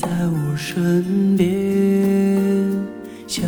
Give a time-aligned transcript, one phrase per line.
[0.00, 1.50] 在我身边，
[3.26, 3.44] 相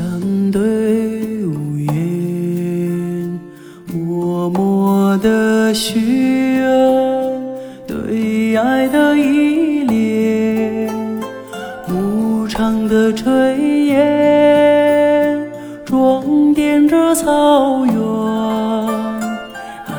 [0.51, 3.41] 对无言，
[3.87, 6.01] 默默的许
[6.57, 6.67] 愿，
[7.87, 10.93] 对爱的依恋，
[11.87, 15.49] 牧场的炊烟，
[15.85, 17.95] 装点着草原，
[19.87, 19.95] 爱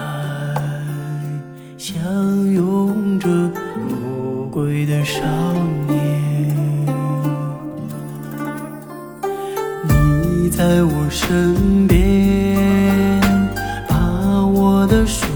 [1.77, 2.03] 相
[2.51, 5.21] 拥着魔鬼的少
[5.53, 5.80] 年。
[10.73, 13.19] 在我身边，
[13.89, 15.27] 把我的手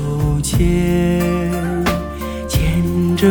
[0.41, 1.19] 牵，
[2.47, 3.27] 牵着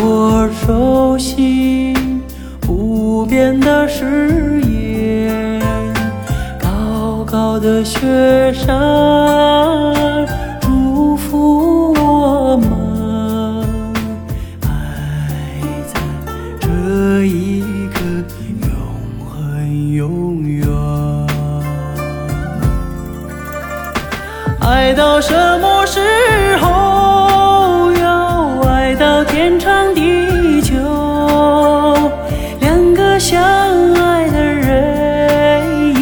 [0.00, 2.22] 我手心
[2.62, 5.60] 不变的誓言。
[6.58, 8.74] 高高的雪山，
[24.66, 26.00] 爱到什么时
[26.56, 27.92] 候？
[28.00, 30.74] 要爱到天长地久。
[32.60, 33.42] 两个相
[33.94, 35.94] 爱的人，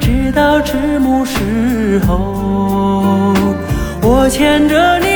[0.00, 3.32] 直到迟暮时候。
[4.02, 5.13] 我牵着你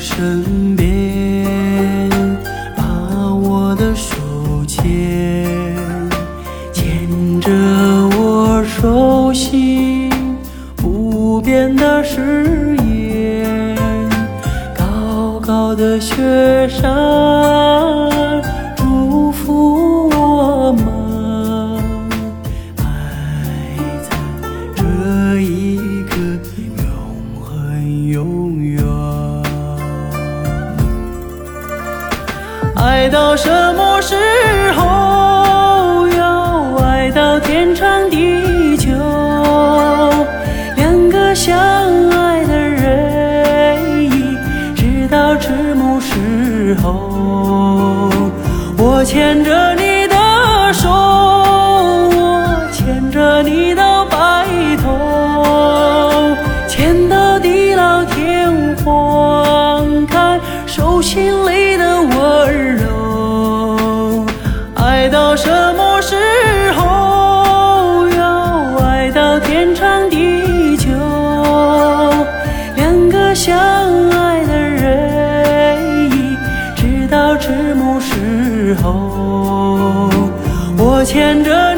[0.00, 2.08] 身边，
[2.74, 4.16] 把我的手
[4.66, 4.82] 牵，
[6.72, 7.50] 牵着
[8.16, 10.10] 我手心
[10.74, 13.76] 不变的誓言。
[14.74, 16.90] 高高的雪山，
[32.82, 34.16] 爱到什么时
[34.72, 38.88] 候要爱到天长地久？
[40.76, 41.54] 两个相
[42.10, 44.36] 爱的人一
[44.74, 48.08] 直到迟暮时候
[48.78, 49.69] 我牵着
[78.80, 80.08] 头
[80.78, 81.69] 我牵着